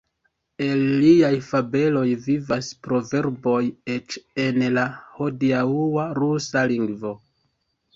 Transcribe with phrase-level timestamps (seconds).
[0.67, 3.61] El liaj fabeloj vivas proverboj
[3.99, 4.89] eĉ en la
[5.21, 7.19] hodiaŭa rusa lingvo.